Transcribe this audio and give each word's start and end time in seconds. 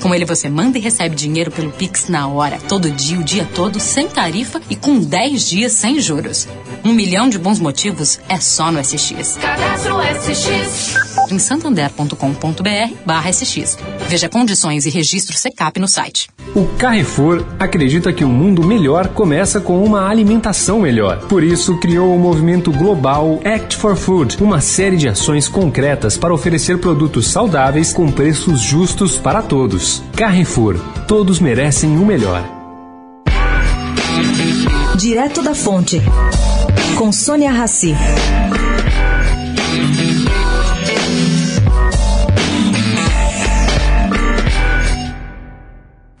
Com 0.00 0.14
ele 0.14 0.24
você 0.24 0.48
manda 0.48 0.78
e 0.78 0.80
recebe 0.80 1.14
dinheiro 1.14 1.50
pelo 1.50 1.70
Pix 1.70 2.08
na 2.08 2.26
hora, 2.26 2.58
todo 2.68 2.90
dia, 2.90 3.18
o 3.18 3.24
dia 3.24 3.46
todo, 3.54 3.78
sem 3.78 4.08
tarifa 4.08 4.60
e 4.70 4.76
com 4.76 4.98
10 4.98 5.48
dias 5.48 5.72
sem 5.72 6.00
juros. 6.00 6.48
Um 6.84 6.92
milhão 6.92 7.28
de 7.28 7.38
bons 7.38 7.58
motivos 7.58 8.18
é 8.28 8.38
só 8.40 8.72
no 8.72 8.82
SX. 8.82 9.36
Cadastro 9.36 9.96
SX. 10.00 10.99
Em 11.30 11.38
santander.com.br 11.38 12.94
barra 13.06 13.32
SX. 13.32 13.78
Veja 14.08 14.28
condições 14.28 14.86
e 14.86 14.90
registro 14.90 15.36
SECAP 15.36 15.78
no 15.78 15.86
site. 15.86 16.28
O 16.54 16.66
Carrefour 16.76 17.44
acredita 17.58 18.12
que 18.12 18.24
um 18.24 18.32
mundo 18.32 18.64
melhor 18.64 19.08
começa 19.08 19.60
com 19.60 19.84
uma 19.84 20.08
alimentação 20.08 20.80
melhor. 20.80 21.20
Por 21.28 21.44
isso, 21.44 21.78
criou 21.78 22.14
o 22.14 22.18
movimento 22.18 22.72
global 22.72 23.40
Act 23.44 23.76
for 23.76 23.94
Food, 23.94 24.38
uma 24.40 24.60
série 24.60 24.96
de 24.96 25.08
ações 25.08 25.46
concretas 25.46 26.18
para 26.18 26.34
oferecer 26.34 26.78
produtos 26.78 27.28
saudáveis 27.28 27.92
com 27.92 28.10
preços 28.10 28.60
justos 28.60 29.16
para 29.16 29.42
todos. 29.42 30.02
Carrefour, 30.16 30.76
todos 31.06 31.38
merecem 31.38 31.96
o 31.96 32.04
melhor. 32.04 32.42
Direto 34.96 35.42
da 35.42 35.54
Fonte, 35.54 36.02
com 36.98 37.12
Sônia 37.12 37.52
Rassi. 37.52 37.94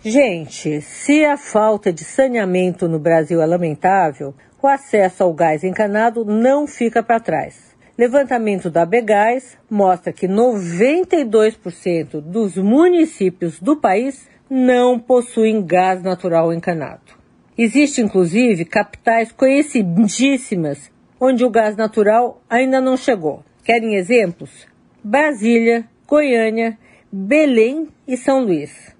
Gente, 0.02 0.80
se 0.80 1.26
a 1.26 1.36
falta 1.36 1.92
de 1.92 2.04
saneamento 2.04 2.88
no 2.88 2.98
Brasil 2.98 3.42
é 3.42 3.44
lamentável, 3.44 4.34
o 4.62 4.66
acesso 4.66 5.22
ao 5.22 5.34
gás 5.34 5.62
encanado 5.62 6.24
não 6.24 6.66
fica 6.66 7.02
para 7.02 7.20
trás. 7.20 7.76
Levantamento 7.98 8.70
da 8.70 8.86
Begás 8.86 9.58
mostra 9.68 10.10
que 10.10 10.26
92% 10.26 12.18
dos 12.22 12.56
municípios 12.56 13.60
do 13.60 13.76
país 13.76 14.26
não 14.48 14.98
possuem 14.98 15.62
gás 15.62 16.02
natural 16.02 16.50
encanado. 16.50 17.12
Existe 17.58 18.00
inclusive 18.00 18.64
capitais 18.64 19.30
conhecidíssimas 19.30 20.90
onde 21.20 21.44
o 21.44 21.50
gás 21.50 21.76
natural 21.76 22.40
ainda 22.48 22.80
não 22.80 22.96
chegou. 22.96 23.44
Querem 23.62 23.96
exemplos? 23.96 24.66
Brasília, 25.04 25.84
Goiânia, 26.06 26.78
Belém 27.12 27.88
e 28.08 28.16
São 28.16 28.40
Luís. 28.40 28.98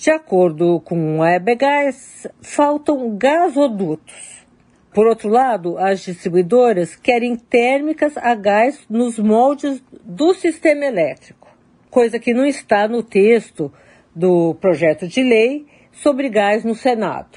De 0.00 0.12
acordo 0.12 0.80
com 0.82 1.20
a 1.24 1.32
Ebegás, 1.34 2.24
faltam 2.40 3.16
gasodutos. 3.18 4.46
Por 4.94 5.08
outro 5.08 5.28
lado, 5.28 5.76
as 5.76 6.04
distribuidoras 6.04 6.94
querem 6.94 7.34
térmicas 7.34 8.16
a 8.16 8.32
gás 8.36 8.86
nos 8.88 9.18
moldes 9.18 9.82
do 10.04 10.32
sistema 10.34 10.84
elétrico, 10.84 11.48
coisa 11.90 12.16
que 12.20 12.32
não 12.32 12.46
está 12.46 12.86
no 12.86 13.02
texto 13.02 13.72
do 14.14 14.54
projeto 14.60 15.08
de 15.08 15.20
lei 15.20 15.66
sobre 15.90 16.28
gás 16.28 16.62
no 16.62 16.76
Senado. 16.76 17.36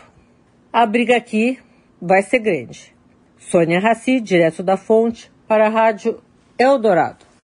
A 0.71 0.85
briga 0.85 1.17
aqui 1.17 1.57
vai 1.99 2.21
ser 2.21 2.39
grande. 2.39 2.95
Sônia 3.39 3.79
Raci, 3.79 4.21
direto 4.21 4.61
da 4.61 4.77
fonte, 4.77 5.31
para 5.47 5.65
a 5.65 5.69
Rádio 5.69 6.21
Eldorado. 6.59 7.30